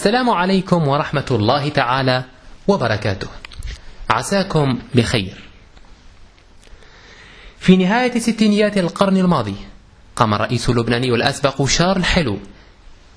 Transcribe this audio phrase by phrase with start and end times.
[0.00, 2.24] السلام عليكم ورحمة الله تعالى
[2.68, 3.28] وبركاته.
[4.10, 5.34] عساكم بخير.
[7.58, 9.54] في نهاية ستينيات القرن الماضي
[10.16, 12.38] قام الرئيس اللبناني الأسبق شارل حلو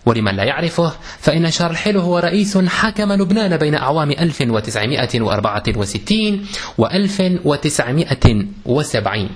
[0.05, 6.45] ولمن لا يعرفه فإن شارل حلو هو رئيس حكم لبنان بين أعوام 1964
[6.77, 9.29] و 1970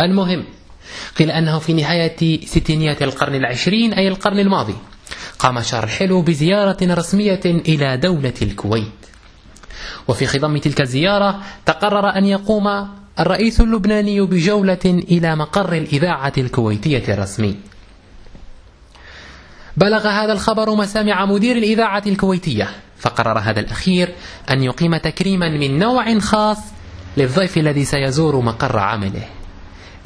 [0.00, 0.44] المهم
[1.18, 4.74] قيل أنه في نهاية ستينيات القرن العشرين أي القرن الماضي
[5.40, 9.00] قام شارل حلو بزيارة رسمية إلى دولة الكويت.
[10.08, 12.88] وفي خضم تلك الزيارة تقرر أن يقوم
[13.20, 17.56] الرئيس اللبناني بجولة إلى مقر الإذاعة الكويتية الرسمي.
[19.76, 24.14] بلغ هذا الخبر مسامع مدير الإذاعة الكويتية فقرر هذا الأخير
[24.50, 26.58] أن يقيم تكريما من نوع خاص
[27.16, 29.39] للضيف الذي سيزور مقر عمله.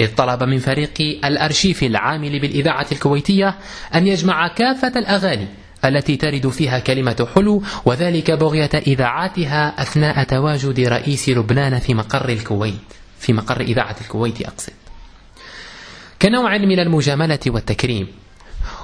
[0.01, 0.93] إذ طلب من فريق
[1.25, 3.57] الأرشيف العامل بالإذاعة الكويتية
[3.95, 5.47] أن يجمع كافة الأغاني
[5.85, 12.93] التي ترد فيها كلمة حلو وذلك بغية إذاعاتها أثناء تواجد رئيس لبنان في مقر الكويت
[13.19, 14.73] في مقر إذاعة الكويت أقصد.
[16.21, 18.07] كنوع من المجاملة والتكريم.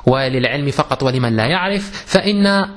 [0.06, 2.70] وللعلم فقط ولمن لا يعرف فإن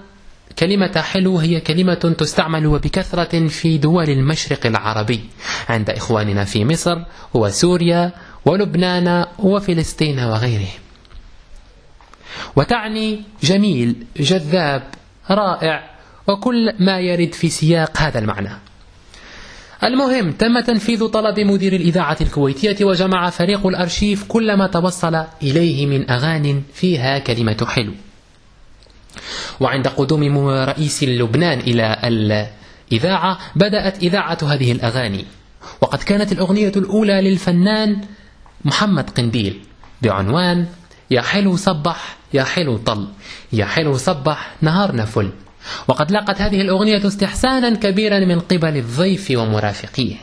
[0.59, 5.21] كلمة حلو هي كلمة تستعمل وبكثرة في دول المشرق العربي
[5.69, 6.99] عند إخواننا في مصر
[7.35, 8.13] وسوريا
[8.45, 10.79] ولبنان وفلسطين وغيرهم.
[12.57, 14.83] وتعني جميل جذاب
[15.31, 15.91] رائع
[16.27, 18.51] وكل ما يرد في سياق هذا المعنى.
[19.85, 26.11] المهم تم تنفيذ طلب مدير الإذاعة الكويتية وجمع فريق الأرشيف كل ما توصل إليه من
[26.11, 27.93] أغان فيها كلمة حلو.
[29.61, 35.25] وعند قدوم رئيس لبنان إلى الإذاعة بدأت إذاعة هذه الأغاني.
[35.81, 38.01] وقد كانت الأغنية الأولى للفنان
[38.65, 39.61] محمد قنديل.
[40.03, 40.67] بعنوان
[41.11, 43.09] يا حلو صبح يا حلو طل
[43.53, 45.31] يا حلو صبح نهارنا فل.
[45.89, 50.17] وقد لاقت هذه الأغنية استحسانا كبيرا من قبل الضيف ومرافقيه.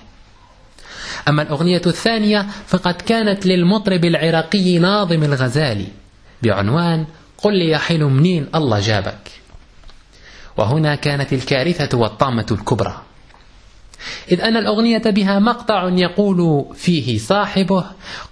[1.28, 5.88] أما الأغنية الثانية فقد كانت للمطرب العراقي ناظم الغزالي.
[6.44, 7.06] بعنوان
[7.42, 9.32] قل لي يا حلو منين الله جابك؟
[10.58, 13.02] وهنا كانت الكارثة والطامة الكبرى.
[14.32, 17.86] إذ أن الأغنية بها مقطع يقول فيه صاحبه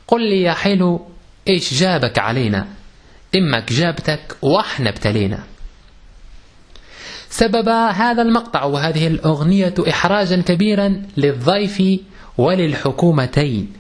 [0.08, 1.08] قل لي يا حلو
[1.48, 2.68] إيش جابك علينا؟
[3.36, 5.44] إمك جابتك وإحنا ابتلينا.
[7.30, 11.84] سبب هذا المقطع وهذه الأغنية إحراجا كبيرا للضيف
[12.38, 13.74] وللحكومتين.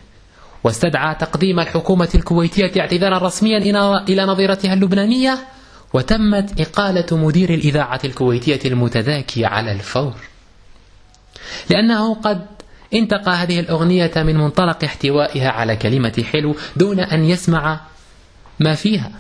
[0.64, 3.58] واستدعى تقديم الحكومة الكويتية اعتذارا رسميا
[4.10, 5.38] إلى نظيرتها اللبنانية
[5.94, 10.14] وتمت إقالة مدير الإذاعة الكويتية المتذاكي على الفور.
[11.70, 12.46] لأنه قد
[12.94, 17.80] انتقى هذه الأغنية من منطلق احتوائها على كلمة حلو دون أن يسمع
[18.60, 19.12] ما فيها.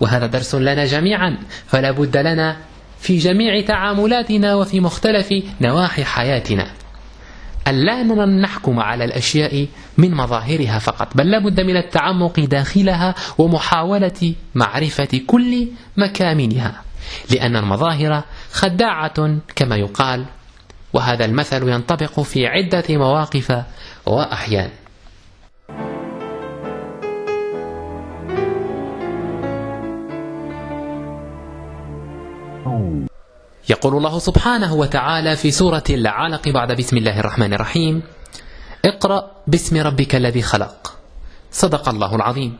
[0.00, 1.36] وهذا درس لنا جميعا
[1.66, 2.56] فلا بد لنا
[3.00, 5.28] في جميع تعاملاتنا وفي مختلف
[5.60, 6.70] نواحي حياتنا.
[7.66, 9.66] ألا نحكم على الأشياء
[9.98, 16.82] من مظاهرها فقط بل لابد من التعمق داخلها ومحاولة معرفة كل مكامنها
[17.30, 18.22] لأن المظاهر
[18.52, 20.24] خداعة كما يقال
[20.92, 23.62] وهذا المثل ينطبق في عدة مواقف
[24.06, 24.70] وأحيان.
[33.70, 38.02] يقول الله سبحانه وتعالى في سورة العلق بعد بسم الله الرحمن الرحيم.
[38.84, 40.94] اقرأ باسم ربك الذي خلق.
[41.52, 42.56] صدق الله العظيم.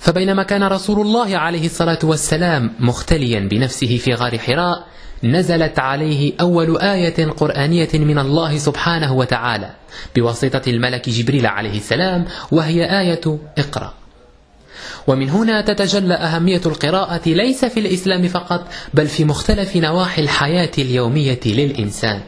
[0.00, 4.86] فبينما كان رسول الله عليه الصلاة والسلام مختليا بنفسه في غار حراء
[5.24, 9.70] نزلت عليه أول آية قرآنية من الله سبحانه وتعالى
[10.16, 14.01] بواسطة الملك جبريل عليه السلام وهي آية اقرأ.
[15.06, 21.40] ومن هنا تتجلى أهمية القراءة ليس في الإسلام فقط بل في مختلف نواحي الحياة اليومية
[21.46, 22.20] للإنسان.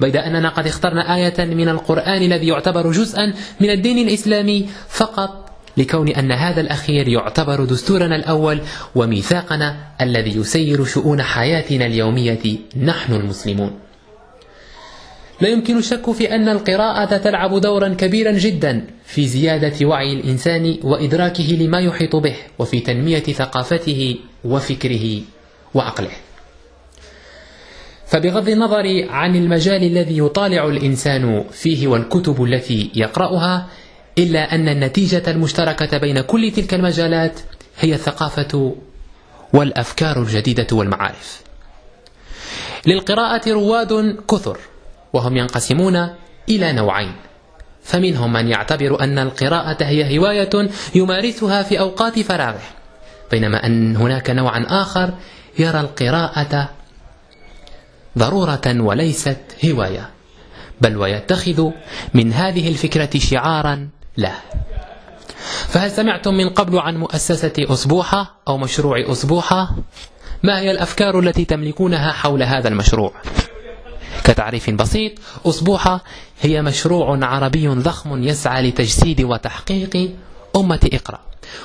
[0.00, 6.08] بيد أننا قد اخترنا آية من القرآن الذي يعتبر جزءا من الدين الإسلامي فقط لكون
[6.08, 8.60] أن هذا الأخير يعتبر دستورنا الأول
[8.94, 13.83] وميثاقنا الذي يسير شؤون حياتنا اليومية نحن المسلمون.
[15.40, 21.44] لا يمكن الشك في أن القراءة تلعب دورا كبيرا جدا في زيادة وعي الإنسان وإدراكه
[21.44, 25.20] لما يحيط به وفي تنمية ثقافته وفكره
[25.74, 26.10] وعقله.
[28.06, 33.68] فبغض النظر عن المجال الذي يطالع الإنسان فيه والكتب التي يقرأها
[34.18, 37.40] إلا أن النتيجة المشتركة بين كل تلك المجالات
[37.80, 38.74] هي الثقافة
[39.52, 41.42] والأفكار الجديدة والمعارف.
[42.86, 44.58] للقراءة رواد كثر
[45.14, 46.08] وهم ينقسمون
[46.48, 47.12] إلى نوعين.
[47.84, 52.62] فمنهم من يعتبر أن القراءة هي هواية يمارسها في أوقات فراغه
[53.30, 55.14] بينما أن هناك نوعا آخر
[55.58, 56.70] يرى القراءة
[58.18, 60.10] ضرورة وليست هواية
[60.80, 61.70] بل ويتخذ
[62.14, 64.34] من هذه الفكرة شعارا له.
[65.68, 69.70] فهل سمعتم من قبل عن مؤسسة أسبوحة أو مشروع أسبوحة؟
[70.42, 73.12] ما هي الأفكار التي تملكونها حول هذا المشروع؟
[74.24, 75.12] كتعريف بسيط.
[75.46, 76.04] أسبوحة
[76.40, 80.10] هي مشروع عربي ضخم يسعى لتجسيد وتحقيق
[80.56, 81.20] أمة إقرأ.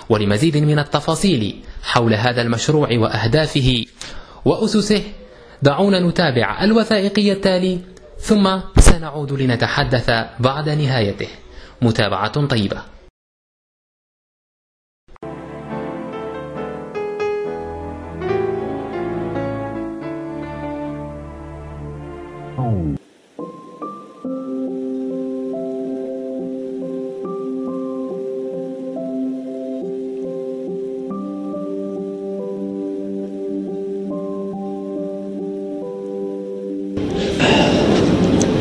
[0.10, 3.86] ولمزيد من التفاصيل حول هذا المشروع وأهدافه
[4.46, 5.04] وأسسه
[5.62, 7.80] دعونا نتابع الوثائقي التالي
[8.20, 10.10] ثم سنعود لنتحدث
[10.40, 11.28] بعد نهايته.
[11.82, 12.82] متابعة طيبة.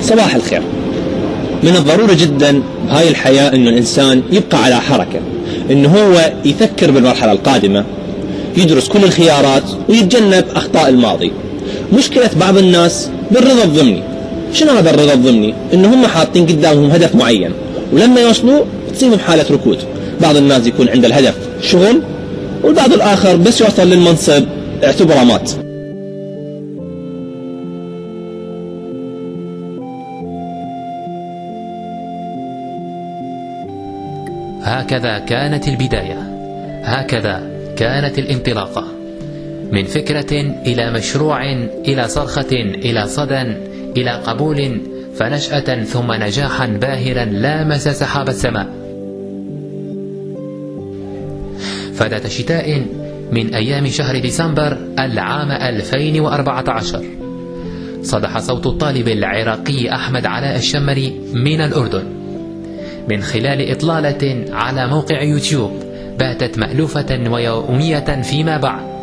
[0.03, 0.63] صباح الخير.
[1.63, 5.21] من الضروري جدا بهاي الحياة إنه الإنسان يبقى على حركة
[5.71, 7.85] إنه هو يفكر بالمرحلة القادمة
[8.57, 11.33] يدرس كل الخيارات ويتجنب أخطاء الماضي.
[11.93, 14.03] مشكلة بعض الناس بالرضا الضمني
[14.53, 17.53] شنو هذا الرضا الضمني انه هم حاطين قدامهم هدف معين
[17.93, 19.79] ولما يوصلوا تصيبهم حالة ركود.
[20.21, 22.03] بعض الناس يكون عنده الهدف شغل
[22.65, 24.45] والبعض الآخر بس يوصل للمنصب
[24.85, 25.51] اعتبره مات
[34.63, 36.19] هكذا كانت البداية.
[36.85, 37.43] هكذا
[37.77, 38.98] كانت الانطلاقة.
[39.73, 41.53] من فكرة إلى مشروع
[41.89, 43.43] إلى صرخة إلى صدى
[43.97, 44.81] إلى قبول
[45.15, 48.69] فنشأة ثم نجاحا باهرا لامس سحاب السماء.
[51.95, 52.83] فذات شتاء
[53.33, 57.03] من أيام شهر ديسمبر العام 2014
[58.03, 62.05] صدح صوت الطالب العراقي أحمد علاء الشمري من الأردن.
[63.09, 65.71] من خلال إطلالة على موقع يوتيوب
[66.19, 68.98] باتت مألوفة ويومية فيما بعد.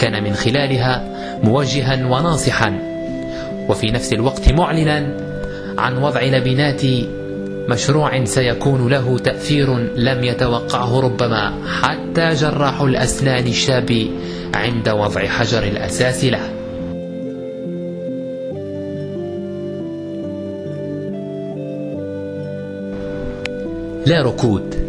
[0.00, 1.04] كان من خلالها
[1.44, 2.78] موجها وناصحا
[3.68, 5.16] وفي نفس الوقت معلنا
[5.78, 6.82] عن وضع لبنات
[7.68, 11.52] مشروع سيكون له تأثير لم يتوقعه ربما
[11.82, 14.06] حتى جراح الأسنان الشاب
[14.54, 16.50] عند وضع حجر الأساس له.
[24.06, 24.79] لا ركود.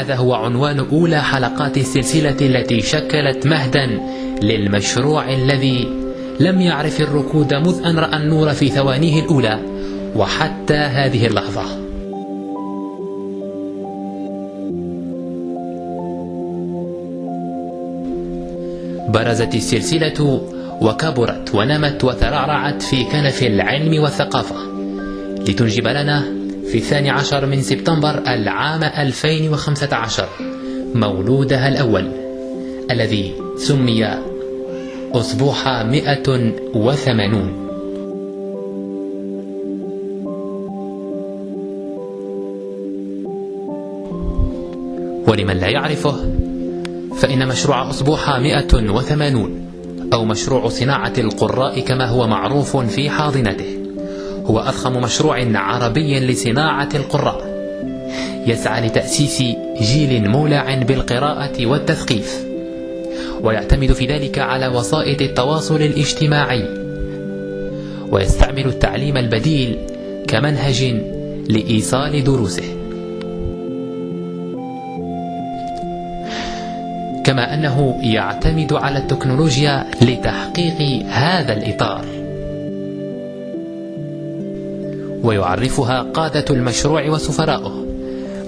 [0.00, 3.86] هذا هو عنوان أولى حلقات السلسلة التي شكلت مهدا
[4.42, 5.88] للمشروع الذي
[6.40, 9.58] لم يعرف الركود مذ أن رأى النور في ثوانيه الأولى
[10.16, 11.64] وحتى هذه اللحظة.
[19.08, 20.40] برزت السلسلة
[20.80, 24.56] وكبرت ونمت وترعرعت في كنف العلم والثقافة.
[25.48, 26.39] لتنجب لنا
[26.70, 30.28] في الثاني عشر من سبتمبر العام 2015
[30.94, 32.10] مولودها الأول
[32.90, 34.08] الذي سمي
[35.14, 37.60] أسبوح 180
[45.28, 46.16] ولمن لا يعرفه
[47.16, 49.70] فإن مشروع أسبوح 180
[50.12, 53.79] أو مشروع صناعة القراء كما هو معروف في حاضنته.
[54.50, 57.50] هو أضخم مشروع عربي لصناعة القراء.
[58.46, 59.42] يسعى لتأسيس
[59.80, 62.44] جيل مولع بالقراءة والتثقيف.
[63.42, 66.64] ويعتمد في ذلك على وسائط التواصل الاجتماعي.
[68.10, 69.78] ويستعمل التعليم البديل
[70.28, 70.94] كمنهج
[71.48, 72.64] لإيصال دروسه.
[77.24, 82.19] كما أنه يعتمد على التكنولوجيا لتحقيق هذا الإطار.
[85.22, 87.86] ويعرفها قادة المشروع وسفراؤه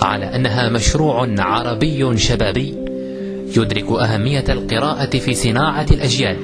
[0.02, 2.74] على أنها مشروع عربي شبابي
[3.56, 6.36] يدرك أهمية القراءة في صناعة الأجيال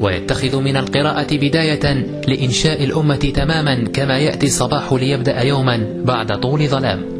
[0.00, 7.18] ويتخذ من القراءة بداية لإنشاء الأمة تماما كما يأتي الصباح ليبدأ يوما بعد طول ظلام.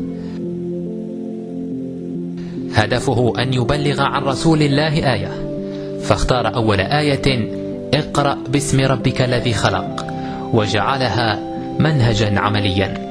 [2.74, 5.30] هدفه أن يبلغ عن رسول الله آية
[6.02, 7.50] فاختار أول آية
[7.94, 10.06] اقرأ باسم ربك الذي خلق
[10.52, 11.47] وجعلها
[11.78, 13.08] منهجا عمليا.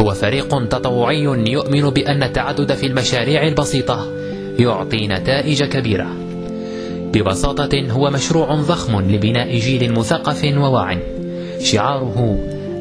[0.00, 4.06] هو فريق تطوعي يؤمن بأن التعدد في المشاريع البسيطة
[4.58, 6.06] يعطي نتائج كبيرة.
[7.12, 10.98] ببساطة هو مشروع ضخم لبناء جيل مثقف وواع.
[11.60, 12.38] شعاره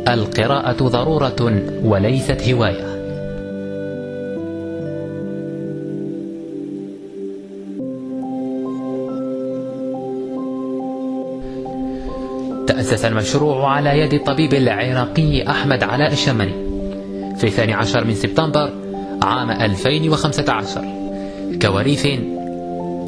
[0.07, 2.86] القراءة ضرورة وليست هواية.
[12.77, 16.53] تأسس المشروع على يد الطبيب العراقي أحمد علاء الشمري
[17.37, 18.73] في 12 من سبتمبر
[19.21, 20.81] عام 2015
[21.61, 22.07] كوريث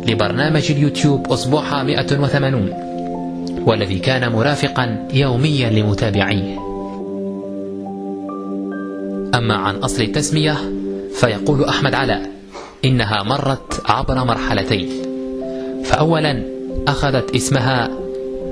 [0.08, 2.74] لبرنامج اليوتيوب أصبوحة 180
[3.66, 6.58] والذي كان مرافقا يوميا لمتابعيه.
[9.36, 10.58] أما عن أصل التسمية
[11.14, 12.30] فيقول أحمد علاء
[12.86, 14.90] إنها مرت عبر مرحلتين.
[15.84, 16.44] فأولا
[16.88, 17.99] أخذت اسمها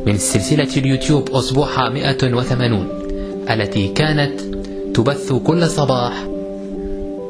[0.07, 2.87] من سلسلة اليوتيوب أصبوحة 180
[3.49, 4.41] التي كانت
[4.93, 6.27] تبث كل صباح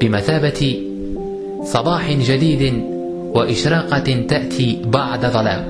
[0.02, 0.80] بمثابة
[1.64, 2.84] صباح جديد
[3.34, 5.64] وإشراقة تأتي بعد ظلام.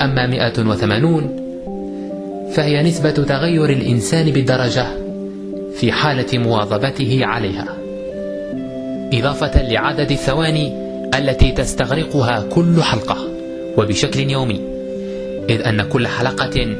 [0.00, 1.30] أما 180
[2.52, 4.86] فهي نسبة تغير الإنسان بالدرجة
[5.74, 7.68] في حالة مواظبته عليها.
[9.12, 10.72] إضافة لعدد الثواني
[11.18, 13.16] التي تستغرقها كل حلقة
[13.78, 14.75] وبشكل يومي.
[15.48, 16.76] إذ أن كل حلقة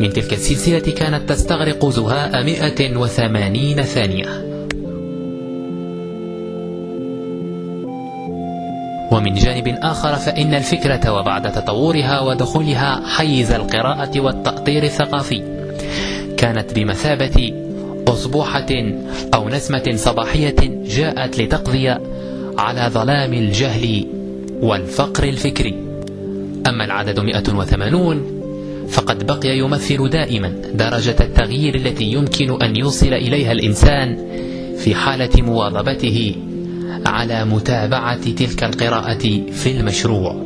[0.00, 4.46] من تلك السلسلة كانت تستغرق زهاء 180 ثانية.
[9.12, 15.42] ومن جانب آخر فإن الفكرة وبعد تطورها ودخولها حيز القراءة والتأطير الثقافي.
[16.36, 17.52] كانت بمثابة
[18.08, 18.66] أصبوحة
[19.34, 21.88] أو نسمة صباحية جاءت لتقضي
[22.58, 24.06] على ظلام الجهل
[24.62, 25.85] والفقر الفكري.
[26.68, 34.18] أما العدد 180 فقد بقي يمثل دائما درجة التغيير التي يمكن أن يوصل إليها الإنسان
[34.78, 36.36] في حالة مواظبته
[37.06, 40.44] على متابعة تلك القراءة في المشروع.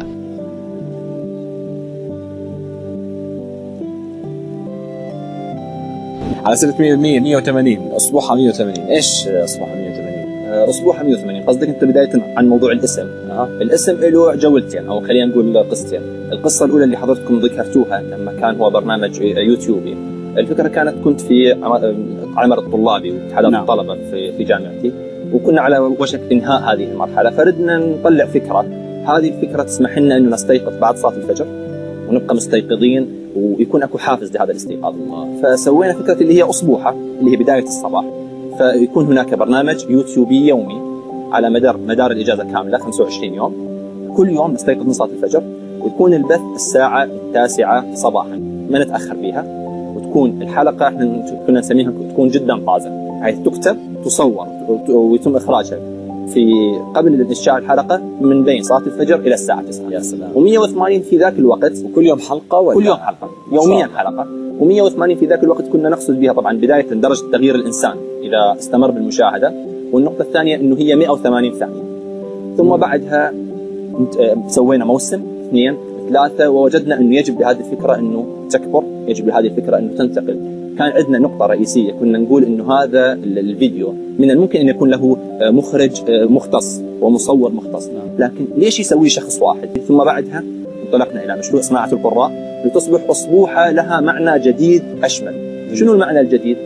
[6.45, 9.90] على سنة 100 180 أصبوحة 180 إيش أصبوحة 180
[10.51, 13.07] أصبوحة 180 قصدك أنت بداية عن موضوع الاسم.
[13.31, 13.49] أه.
[13.61, 16.01] الاسم له جولتين أو خلينا نقول قصتين.
[16.33, 19.97] القصة الأولى اللي حضرتكم ذكرتوها لما كان هو برنامج يوتيوبي.
[20.37, 21.53] الفكرة كانت كنت في
[22.37, 23.63] عمل الطلابي واتحاد نعم.
[23.63, 24.93] الطلبة في في جامعتي.
[25.33, 28.61] وكنا على وشك إنهاء هذه المرحلة فردنا نطلع فكرة.
[29.07, 31.47] هذه الفكرة تسمح لنا إنه نستيقظ بعد صلاة الفجر
[32.09, 34.95] ونبقى مستيقظين ويكون أكو حافز لهذا الاستيقاظ.
[35.43, 38.20] فسوينا فكرة اللي هي اصبوحه اللي هي بداية الصباح.
[38.61, 40.81] فيكون هناك برنامج يوتيوبي يومي
[41.33, 43.55] على مدار مدار الإجازة كاملة 25 يوم.
[44.17, 45.43] كل يوم نستيقظ من صلاة الفجر
[45.81, 48.37] ويكون البث الساعة التاسعة صباحا.
[48.71, 49.45] ما نتأخر فيها
[49.97, 54.47] وتكون الحلقة إحنا كنا نسميها تكون جدا طازه حيث تكتب تصور
[54.89, 55.79] ويتم إخراجها.
[56.35, 60.31] في قبل انشاء الحلقة من بين صلاة الفجر إلى الساعة 9 يا سلام.
[60.35, 61.73] و180 في ذاك الوقت.
[61.85, 63.31] وكل يوم حلقة ولا؟ كل يوم حلقة.
[63.53, 64.27] يوميا حلقة.
[64.61, 69.55] و180 في ذاك الوقت كنا نقصد بها طبعا بداية درجة تغيير الإنسان إذا استمر بالمشاهدة.
[69.93, 71.83] والنقطة الثانية إنه هي 180 ثانية.
[72.57, 73.35] ثم بعدها
[74.49, 75.77] سوينا موسم اثنين
[76.09, 80.39] ثلاثة ووجدنا إنه يجب لهذه الفكرة إنه تكبر يجب لهذه الفكرة إنه تنتقل.
[80.79, 85.51] كان عندنا نقطة رئيسية كنا نقول إنه هذا الفيديو من الممكن أن يكون له آه،
[85.51, 87.89] مخرج آه، مختص ومصور مختص.
[87.89, 88.09] نعم.
[88.19, 90.45] لكن ليش يسويه شخص واحد؟ ثم بعدها
[90.87, 92.33] انطلقنا إلى مشروع صناعة القراء
[92.67, 95.35] لتصبح اصبوحة لها معنى جديد أشمل.
[95.75, 96.57] شنو المعنى الجديد؟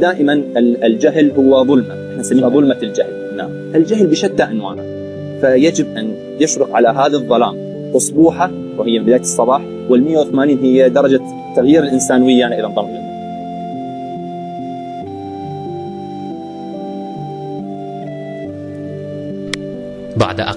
[0.00, 1.94] دائما الجهل هو ظلمة.
[2.10, 3.36] إحنا نسميها ظلمة الجهل.
[3.36, 3.50] نعم.
[3.74, 4.94] الجهل بشتى أنواعه.
[5.40, 7.56] فيجب أن يشرق على هذا الظلام
[7.96, 11.20] أصبوحة وهي بداية الصباح وال 180 هي درجة
[11.56, 13.13] تغيير الإنسان ويانا إذا انضم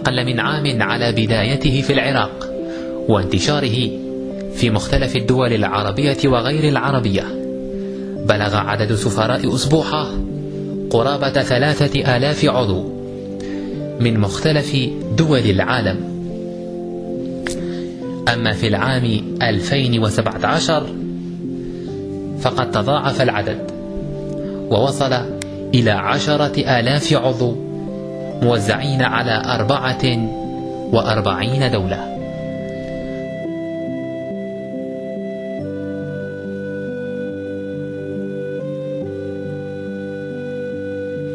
[0.07, 2.49] أقل من عام على بدايته في العراق
[3.09, 3.89] وانتشاره
[4.55, 7.23] في مختلف الدول العربية وغير العربية.
[8.25, 10.07] بلغ عدد سفراء أسبوحة
[10.89, 12.91] قرابة ثلاثة آلاف عضو
[13.99, 14.77] من مختلف
[15.17, 15.97] دول العالم.
[18.33, 20.83] أما في العام 2017
[22.39, 23.71] فقد تضاعف العدد
[24.69, 25.13] ووصل
[25.73, 27.66] إلى عشرة آلاف عضو
[28.41, 30.03] موزعين على أربعة
[30.91, 32.17] وأربعين دولة.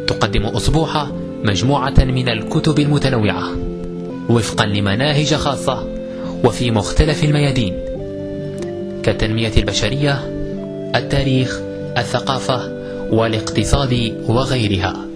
[0.07, 1.13] تقدم أصبوحة
[1.45, 3.49] مجموعة من الكتب المتنوعة
[4.29, 5.87] وفقا لمناهج خاصة
[6.45, 7.75] وفي مختلف الميادين.
[9.03, 10.19] كالتنمية البشرية
[10.95, 11.61] التاريخ
[11.99, 12.73] الثقافة
[13.11, 15.12] والاقتصاد وغيرها.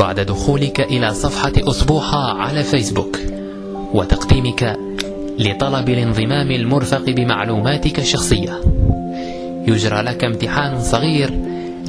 [0.00, 3.18] بعد دخولك إلى صفحة أسبوحة على فيسبوك
[3.94, 4.76] وتقديمك
[5.38, 8.60] لطلب الانضمام المرفق بمعلوماتك الشخصية.
[9.68, 11.30] يجرى لك امتحان صغير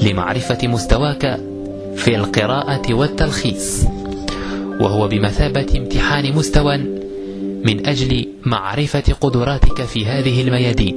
[0.04, 1.40] لمعرفة مستواك
[1.96, 3.86] في القراءة والتلخيص
[4.82, 6.78] وهو بمثابة امتحان مستوى
[7.66, 10.96] من أجل معرفة قدراتك في هذه الميادين.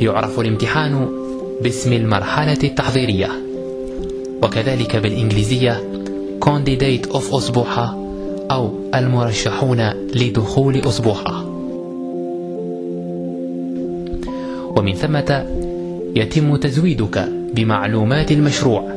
[0.00, 1.08] يعرف الامتحان
[1.62, 3.30] باسم المرحلة التحضيرية.
[4.44, 5.84] وكذلك بالإنجليزية
[6.44, 7.96] Candidate of أسبوحة
[8.50, 11.44] أو المرشحون لدخول أسبوحة
[14.76, 15.46] ومن ثمة
[16.16, 18.94] يتم تزويدك بمعلومات المشروع.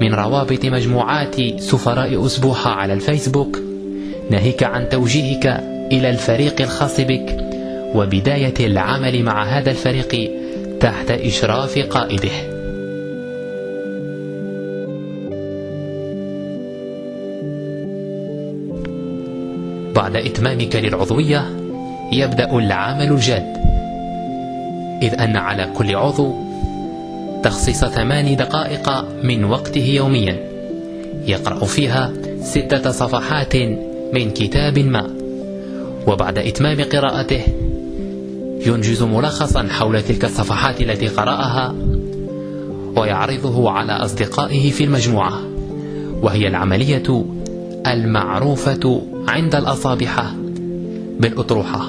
[0.00, 3.58] من روابط مجموعات سفراء أسبوحة على الفيسبوك
[4.30, 5.46] ناهيك عن توجيهك
[5.92, 7.36] إلى الفريق الخاص بك
[7.94, 10.30] وبداية العمل مع هذا الفريق
[10.80, 12.53] تحت إشراف قائده.
[20.14, 21.44] بعد إتمامك للعضوية
[22.12, 23.56] يبدأ العمل الجاد.
[25.02, 26.34] إذ أن على كل عضو
[27.42, 30.36] تخصيص ثمان دقائق من وقته يوميا.
[31.26, 32.12] يقرأ فيها
[32.42, 33.56] ستة صفحات
[34.12, 35.10] من كتاب ما.
[36.06, 37.42] وبعد إتمام قراءته
[38.66, 41.74] ينجز ملخصا حول تلك الصفحات التي قرأها
[42.96, 45.40] ويعرضه على أصدقائه في المجموعة.
[46.22, 47.24] وهي العملية
[47.86, 50.34] المعروفة عند الأصابحة.
[51.20, 51.88] بالأطروحة.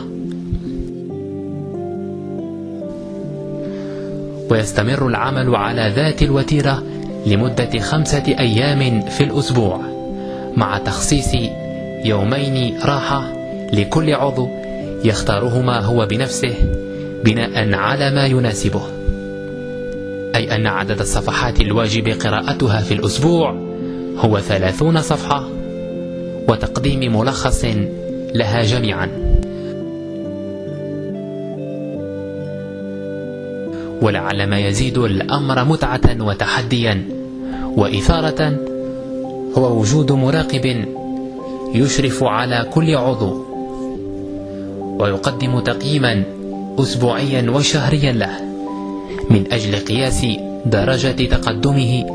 [4.49, 6.83] ويستمر العمل على ذات الوتيرة
[7.25, 9.81] لمدة خمسة أيام في الأسبوع
[10.57, 11.29] مع تخصيص
[12.05, 13.33] يومين راحة
[13.73, 14.47] لكل عضو
[15.05, 16.55] يختارهما هو بنفسه
[17.23, 18.81] بناء على ما يناسبه.
[20.35, 23.55] أي أن عدد الصفحات الواجب قراءتها في الأسبوع
[24.17, 25.54] هو ثلاثون صفحة.
[26.47, 27.65] وتقديم ملخص
[28.35, 29.09] لها جميعا.
[34.01, 37.05] ولعل ما يزيد الأمر متعة وتحديا
[37.77, 38.57] وإثارة
[39.57, 40.85] هو وجود مراقب
[41.75, 43.45] يشرف على كل عضو
[44.99, 46.23] ويقدم تقييما
[46.79, 48.29] أسبوعيا وشهريا له
[49.29, 50.25] من أجل قياس
[50.65, 52.05] درجة تقدمه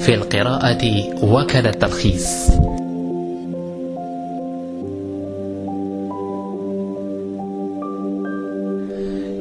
[0.00, 0.84] في القراءة
[1.22, 2.50] وكذا التلخيص.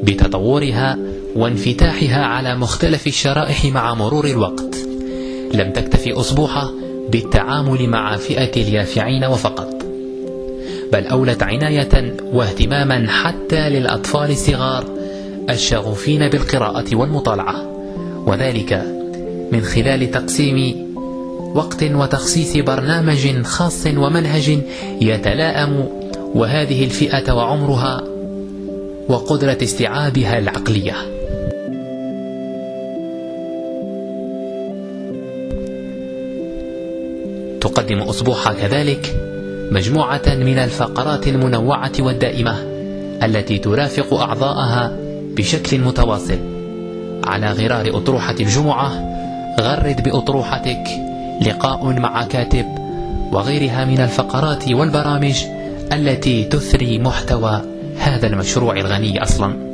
[0.10, 0.98] بتطورها
[1.36, 4.76] وانفتاحها على مختلف الشرائح مع مرور الوقت.
[5.54, 6.72] لم تكتفي أصبوحة
[7.12, 9.70] بالتعامل مع فئة اليافعين وفقط
[10.94, 14.86] بل أولت عناية واهتماما حتى للأطفال الصغار
[15.50, 17.56] الشغوفين بالقراءة والمطالعة.
[18.26, 18.86] وذلك
[19.52, 20.90] من خلال تقسيم
[21.56, 24.60] وقت وتخصيص برنامج خاص ومنهج
[25.02, 25.88] يتلائم
[26.36, 28.09] وهذه الفئة وعمرها
[29.10, 30.96] وقدرة استيعابها العقلية.
[37.62, 39.16] تقدم أصبوحة كذلك
[39.72, 42.56] مجموعة من الفقرات المنوعة والدائمة
[43.24, 44.98] التي ترافق أعضاءها
[45.36, 46.40] بشكل متواصل.
[47.24, 48.92] على غرار أطروحة الجمعة
[49.60, 50.84] غرد بأطروحتك
[51.42, 52.66] لقاء مع كاتب
[53.32, 55.44] وغيرها من الفقرات والبرامج
[55.94, 59.70] التي تثري محتوى هذا المشروع الغني أصلا.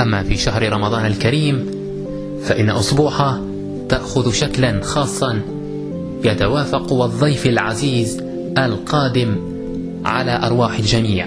[0.00, 1.70] أما في شهر رمضان الكريم
[2.42, 3.40] فإن أصبوحة
[3.88, 5.40] تأخذ شكلا خاصا
[6.24, 8.22] يتوافق والضيف العزيز
[8.58, 9.36] القادم
[10.04, 11.26] على أرواح الجميع.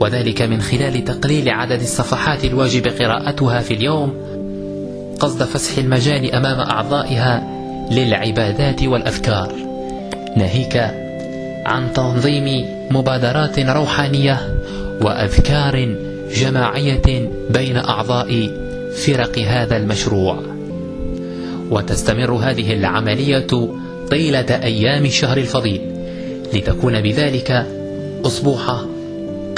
[0.00, 4.14] وذلك من خلال تقليل عدد الصفحات الواجب قراءتها في اليوم
[5.20, 7.53] قصد فسح المجال أمام أعضائها
[7.90, 9.52] للعبادات والأذكار
[10.36, 10.76] ناهيك
[11.66, 14.40] عن تنظيم مبادرات روحانية
[15.02, 15.96] وأذكار
[16.34, 18.50] جماعية بين أعضاء
[19.06, 20.38] فرق هذا المشروع.
[21.70, 23.46] وتستمر هذه العملية
[24.10, 25.80] طيلة أيام الشهر الفضيل
[26.54, 27.66] لتكون بذلك
[28.26, 28.86] أصبوحة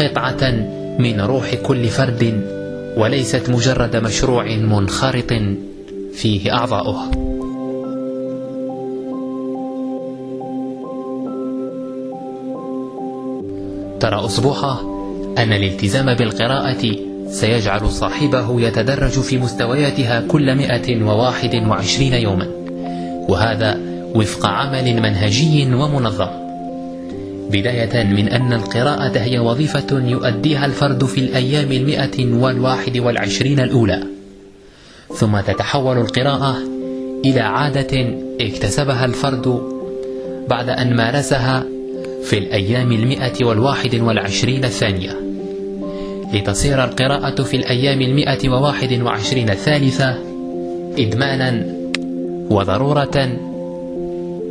[0.01, 0.51] قطعة
[0.99, 2.43] من روح كل فرد
[2.97, 5.33] وليست مجرد مشروع منخرط
[6.15, 7.11] فيه أعضاؤه.
[14.07, 14.81] ترى أصبوحة
[15.39, 16.97] أن الالتزام بالقراءة
[17.29, 22.47] سيجعل صاحبه يتدرج في مستوياتها كل 121 يوما
[23.29, 23.79] وهذا
[24.15, 26.29] وفق عمل منهجي ومنظم.
[27.51, 34.03] بداية من أن القراءة هي وظيفة يؤديها الفرد في الأيام المئة والواحد والعشرين الأولى.
[35.15, 36.57] ثم تتحول القراءة
[37.25, 39.61] إلى عادة اكتسبها الفرد
[40.49, 41.76] بعد أن مارسها
[42.27, 45.21] في الأيام المئة والواحد والعشرين الثانية.
[46.33, 50.15] لتصير القراءة في الأيام المئة وواحد وعشرين الثالثة
[50.99, 51.67] إدمانا
[52.51, 53.29] وضرورة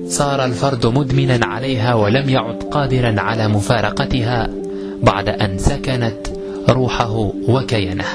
[0.07, 4.49] صار الفرد مدمنا عليها ولم يعد قادرا على مفارقتها
[5.03, 6.27] بعد أن سكنت
[6.69, 8.05] روحه وكيانه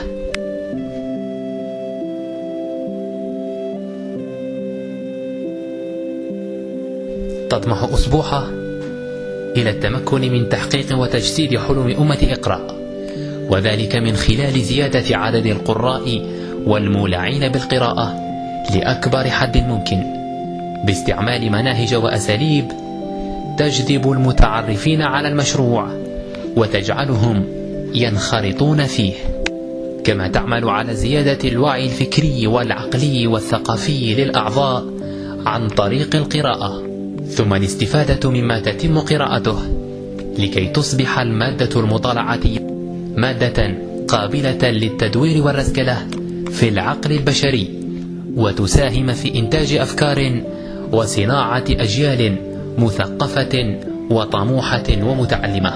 [7.50, 8.59] تطمح أسبوعه
[9.56, 12.80] إلى التمكن من تحقيق وتجسيد حلم أمة إقرأ
[13.50, 16.22] وذلك من خلال زيادة عدد القراء
[16.66, 18.14] والمولعين بالقراءة
[18.74, 20.02] لأكبر حد ممكن
[20.84, 22.72] باستعمال مناهج وأساليب
[23.58, 25.88] تجذب المتعرفين على المشروع
[26.56, 27.44] وتجعلهم
[27.94, 29.12] ينخرطون فيه.
[30.04, 34.84] كما تعمل على زيادة الوعي الفكري والعقلي والثقافي للأعضاء
[35.46, 36.89] عن طريق القراءة.
[37.40, 39.58] ثم الاستفادة مما تتم قراءته
[40.38, 42.40] لكي تصبح المادة المطالعة
[43.16, 43.74] مادة
[44.08, 46.06] قابلة للتدوير والرسكلة
[46.50, 47.70] في العقل البشري
[48.36, 50.42] وتساهم في إنتاج أفكار
[50.92, 52.36] وصناعة أجيال
[52.78, 53.78] مثقفة
[54.10, 55.72] وطموحة ومتعلمة.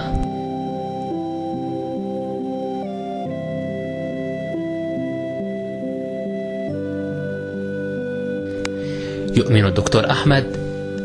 [9.36, 10.63] يؤمن الدكتور أحمد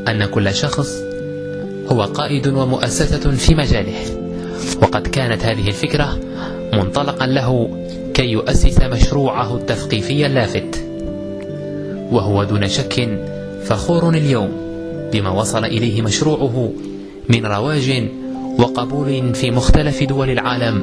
[0.09, 1.01] أن كل شخص
[1.91, 3.93] هو قائد ومؤسسة في مجاله.
[4.81, 6.19] وقد كانت هذه الفكرة
[6.73, 7.69] منطلقا له
[8.13, 10.85] كي يؤسس مشروعه التثقيفي اللافت.
[12.11, 13.19] وهو دون شك
[13.63, 14.49] فخور اليوم
[15.13, 16.71] بما وصل إليه مشروعه
[17.29, 18.09] من رواج
[18.59, 20.81] وقبول في مختلف دول العالم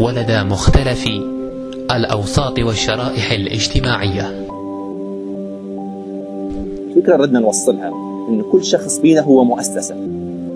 [0.00, 1.08] ولدى مختلف
[1.90, 4.46] الأوساط والشرائح الاجتماعية.
[6.96, 8.11] فكرة ردنا نوصلها.
[8.28, 9.94] إن كل شخص فينا هو مؤسسة.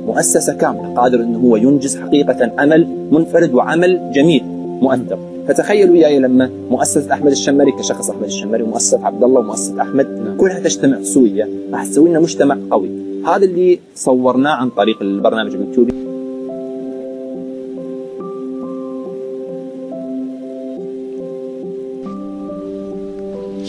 [0.07, 4.45] مؤسسة كاملة قادر إنه هو ينجز حقيقة عمل منفرد وعمل جميل
[4.83, 5.19] مؤثر.
[5.49, 10.37] فتخيلوا وياي لما مؤسسة أحمد الشمري كشخص أحمد الشمري ومؤسسة عبد الله ومؤسسة أحمد نعم.
[10.37, 11.49] كلها تجتمع سوية.
[11.73, 12.91] راح تسوي لنا مجتمع قوي.
[13.27, 16.07] هذا اللي صورناه عن طريق البرنامج اليوتيوبي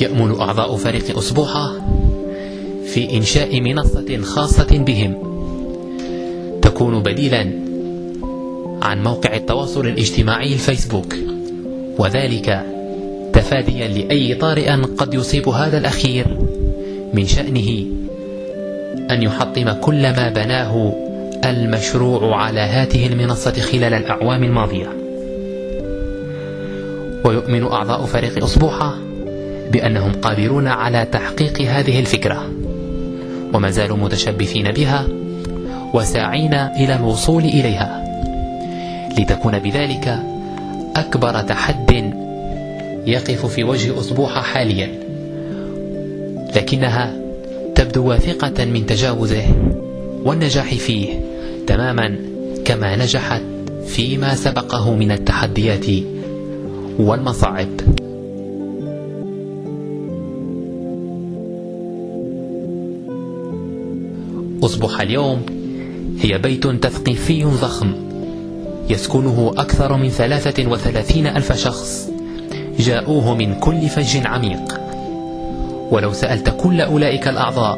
[0.01, 1.71] يأمل أعضاء فريق أسبوعة
[2.97, 5.13] في إنشاء منصة خاصة بهم.
[6.61, 7.51] تكون بديلا
[8.81, 11.15] عن موقع التواصل الاجتماعي الفيسبوك.
[11.97, 12.65] وذلك
[13.33, 16.25] تفاديا لأي طارئ قد يصيب هذا الأخير.
[17.13, 17.85] من شأنه
[19.11, 20.93] أن يحطم كل ما بناه
[21.45, 24.89] المشروع على هذه المنصة خلال الأعوام الماضية.
[27.25, 28.97] ويؤمن أعضاء فريق أصبوحة
[29.71, 32.66] بأنهم قادرون على تحقيق هذه الفكرة.
[33.53, 35.07] وما زالوا متشبثين بها
[35.93, 38.03] وساعين إلى الوصول إليها.
[39.19, 40.19] لتكون بذلك
[40.95, 42.13] أكبر تحد
[43.07, 44.89] يقف في وجه أصبوحة حاليا
[46.55, 47.13] لكنها
[47.75, 49.45] تبدو واثقة من تجاوزه
[50.23, 51.19] والنجاح فيه
[51.67, 52.15] تماما
[52.65, 53.41] كما نجحت
[53.87, 55.85] فيما سبقه من التحديات
[56.99, 57.67] والمصاعب.
[64.67, 65.45] أصبح اليوم
[66.19, 67.93] هي بيت تثقيفي ضخم
[68.89, 72.09] يسكنه أكثر من ثلاثة وثلاثين ألف شخص
[72.79, 74.79] جاءوه من كل فج عميق.
[75.91, 77.77] ولو سألت كل أولئك الأعضاء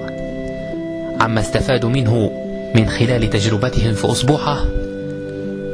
[1.21, 2.31] عما استفادوا منه
[2.75, 4.65] من خلال تجربتهم في أسبوعه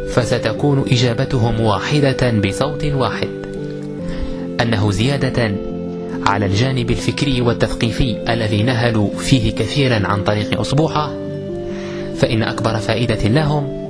[0.10, 3.30] فستكون إجابتهم واحدة بصوت واحد
[4.62, 5.56] أنه زيادة
[6.26, 11.14] على الجانب الفكري والتثقيفي الذي نهلوا فيه كثيرا عن طريق أسبوعه
[12.16, 13.86] فإن أكبر فائدة لهم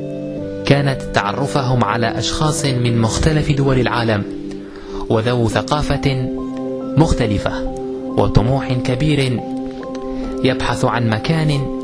[0.65, 4.23] كانت تعرفهم على أشخاص من مختلف دول العالم
[5.09, 6.29] وذو ثقافة
[6.97, 7.75] مختلفة
[8.17, 9.39] وطموح كبير
[10.43, 11.79] يبحث عن مكان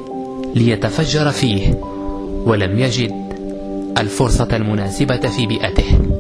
[0.55, 1.73] ليتفجر فيه
[2.45, 3.11] ولم يجد
[3.97, 6.10] الفرصة المناسبة في بيئته.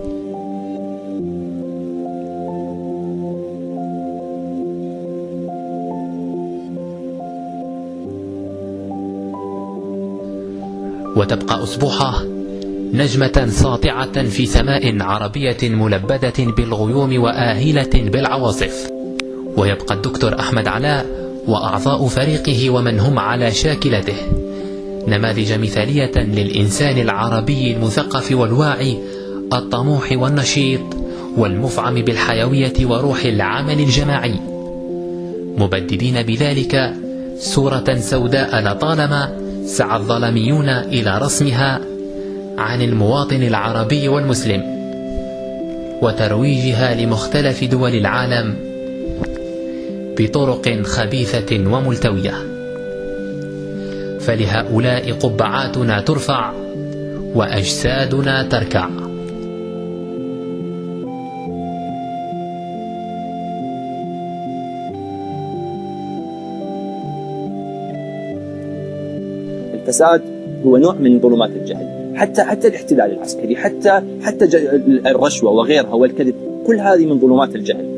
[11.15, 12.23] وتبقى أسبوعه
[12.93, 18.89] نجمة ساطعة في سماء عربية ملبدة بالغيوم وآهلة بالعواصف.
[19.57, 21.05] ويبقى الدكتور أحمد علاء
[21.47, 24.15] وأعضاء فريقه ومن هم على شاكلته.
[25.07, 28.97] نماذج مثالية للإنسان العربي المثقف والواعي
[29.53, 30.81] الطموح والنشيط
[31.37, 34.35] والمفعم بالحيوية وروح العمل الجماعي.
[35.57, 36.93] مبددين بذلك
[37.39, 39.40] صورة سوداء لطالما
[39.71, 41.81] سعى الظلميون إلى رسمها
[42.57, 44.63] عن المواطن العربي والمسلم
[46.01, 48.55] وترويجها لمختلف دول العالم
[50.19, 52.33] بطرق خبيثة وملتوية.
[54.19, 56.51] فلهؤلاء قبعاتنا ترفع
[57.35, 58.89] وأجسادنا تركع.
[69.91, 70.21] الفساد
[70.65, 72.13] هو نوع من ظلمات الجهل.
[72.15, 74.45] حتى حتى الاحتلال العسكري حتى حتى
[75.05, 76.35] الرشوة وغيرها والكذب
[76.67, 77.91] كل هذه من ظلمات الجهل.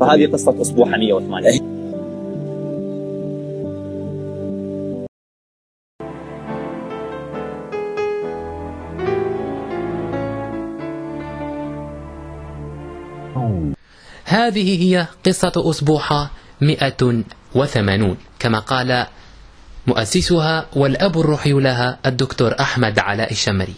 [0.00, 1.69] فهذه قصة أسبوع 108
[14.46, 19.06] هذه هي قصة أسبوحة 180 كما قال
[19.86, 23.74] مؤسسها والأب الروحي لها الدكتور أحمد علاء الشمري.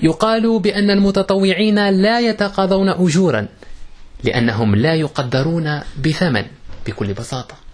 [0.00, 3.48] يقال بأن المتطوعين لا يتقاضون أجورا
[4.24, 6.44] لأنهم لا يقدرون بثمن
[6.86, 7.65] بكل بساطة.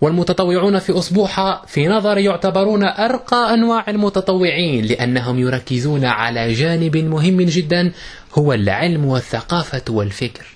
[0.00, 7.92] والمتطوعون في أسبوحة في نظري يعتبرون أرقى أنواع المتطوعين لأنهم يركزون على جانب مهم جدا
[8.34, 10.46] هو العلم والثقافة والفكر.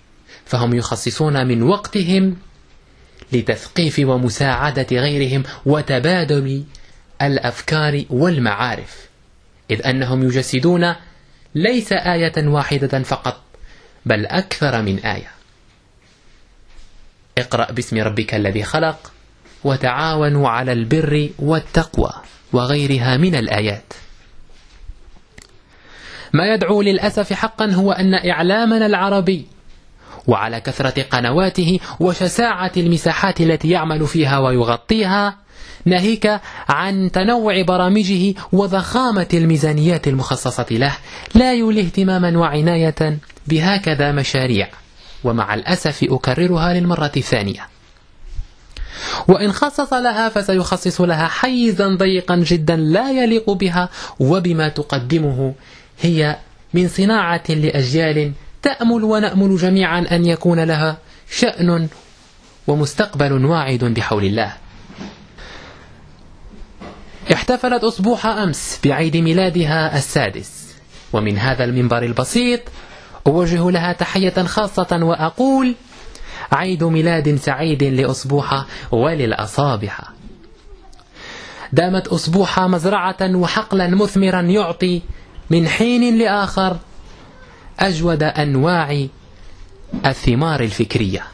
[0.45, 2.37] فهم يخصصون من وقتهم
[3.33, 6.65] لتثقيف ومساعدة غيرهم وتبادل
[7.23, 9.09] الأفكار والمعارف
[9.71, 10.95] إذ أنهم يجسدون
[11.55, 13.43] ليس آية واحدة فقط
[14.07, 15.31] بل أكثر من آية.
[17.39, 19.13] اقرأ باسم ربك الذي خلق
[19.65, 22.13] وتعاونوا على البر والتقوى
[22.53, 23.93] وغيرها من الآيات.
[26.33, 29.47] ما يدعو للأسف حقا هو أن إعلامنا العربي
[30.27, 35.37] وعلى كثرة قنواته وشساعة المساحات التي يعمل فيها ويغطيها
[35.85, 40.97] ناهيك عن تنوع برامجه وضخامة الميزانيات المخصصة له
[41.35, 44.69] لا يولي اهتماما وعناية بهكذا مشاريع.
[45.25, 47.70] ومع الأسف أكررها للمرة الثانية.
[49.29, 53.89] وإن خصص لها فسيخصص لها حيزا ضيقا جدا لا يليق بها
[54.21, 55.55] وبما تقدمه
[56.01, 56.37] هي
[56.75, 60.99] من صناعة لأجيال تأمل ونأمل جميعا أن يكون لها
[61.31, 61.89] شأن
[62.67, 64.53] ومستقبل واعد بحول الله.
[67.33, 70.61] احتفلت أسبوع أمس بعيد ميلادها السادس.
[71.13, 72.61] ومن هذا المنبر البسيط
[73.27, 75.75] أوجه لها تحية خاصة وأقول
[76.53, 80.15] عيد ميلاد سعيد لأصبوحة وللأصابحة
[81.73, 85.03] دامت أصبوحة مزرعة وحقلا مثمرا يعطي
[85.51, 86.77] من حين لآخر
[87.81, 89.07] أجود أنواع
[90.07, 91.25] الثمار الفكرية.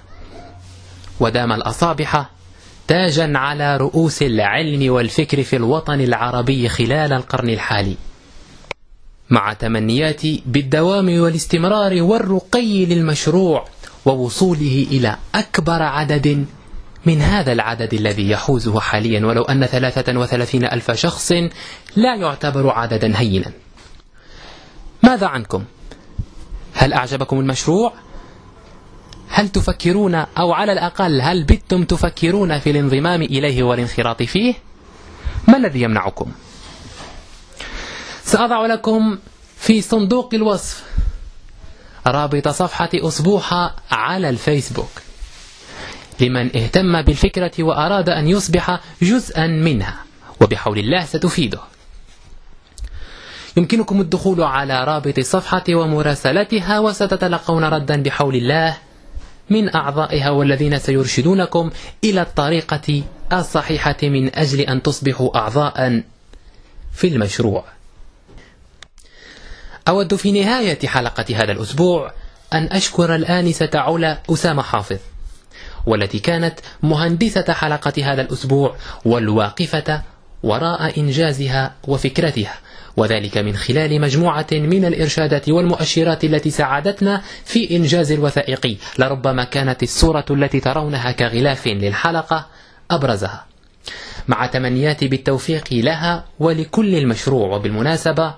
[1.21, 2.31] ودام الأصابحة
[2.89, 7.97] تاجا على رؤوس العلم والفكر في الوطن العربي خلال القرن الحالي
[9.31, 13.65] مع تمنياتي بالدوام والاستمرار والرقي للمشروع
[14.07, 16.47] ووصوله إلى أكبر عدد
[17.07, 21.33] من هذا العدد الذي يحوزه حاليا ولو أن 33 ألف شخص
[21.97, 23.53] لا يعتبر عددا هينا
[25.03, 25.65] ماذا عنكم؟
[26.75, 27.93] هل أعجبكم المشروع؟
[29.29, 34.55] هل تفكرون أو على الأقل هل بتم تفكرون في الانضمام إليه والانخراط فيه؟
[35.49, 36.33] ما الذي يمنعكم؟
[38.25, 39.19] سأضع لكم
[39.59, 40.85] في صندوق الوصف
[42.07, 44.91] رابط صفحة أسبوحة على الفيسبوك.
[46.21, 49.97] لمن اهتم بالفكرة وأراد أن يصبح جزءا منها
[50.41, 51.61] وبحول الله ستفيده.
[53.57, 58.77] يمكنكم الدخول على رابط الصفحة ومراسلتها وستتلقون ردا بحول الله
[59.51, 61.71] من أعضائها والذين سيرشدونكم
[62.05, 66.03] إلى الطريقة الصحيحة من أجل أن تصبحوا أعضاء
[66.93, 67.65] في المشروع.
[69.89, 72.13] أود في نهاية حلقة هذا الأسبوع
[72.53, 74.99] أن أشكر الآنسة علا أسامة حافظ
[75.87, 80.03] والتي كانت مهندسة حلقة هذا الأسبوع والواقفة
[80.43, 82.55] وراء إنجازها وفكرتها
[82.97, 90.25] وذلك من خلال مجموعة من الإرشادات والمؤشرات التي ساعدتنا في إنجاز الوثائقي لربما كانت الصورة
[90.31, 92.47] التي ترونها كغلاف للحلقة
[92.91, 93.47] أبرزها.
[94.29, 98.35] مع تمنياتي بالتوفيق لها ولكل المشروع وبالمناسبة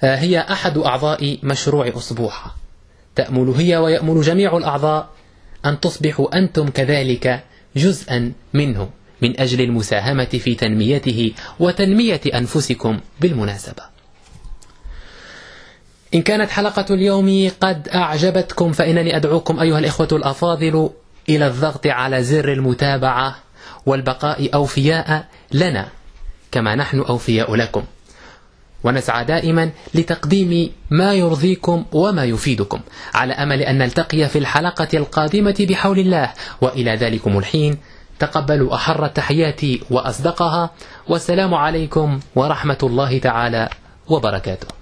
[0.00, 2.56] هي أحد أعضاء مشروع أصبوحة
[3.14, 5.08] تأمل هي ويأمل جميع الأعضاء
[5.66, 7.44] أن تصبحوا أنتم كذلك
[7.76, 8.90] جزءا منه
[9.22, 13.82] من أجل المساهمة في تنميته وتنمية أنفسكم بالمناسبة.
[16.14, 20.90] إن كانت حلقة اليوم قد أعجبتكم فإنني أدعوكم أيها الإخوة الأفاضل
[21.28, 23.36] إلى الضغط على زر المتابعة
[23.86, 25.88] والبقاء أوفياء لنا
[26.52, 27.84] كما نحن أوفياء لكم.
[28.84, 32.80] ونسعى دائما لتقديم ما يرضيكم وما يفيدكم
[33.14, 36.32] على أمل أن نلتقي في الحلقة القادمة بحول الله.
[36.60, 37.78] وإلى ذلكم الحين
[38.18, 39.60] تقبلوا أحر التحيات
[39.90, 40.70] وأصدقها.
[41.08, 43.68] والسلام عليكم ورحمة الله تعالى
[44.08, 44.77] وبركاته.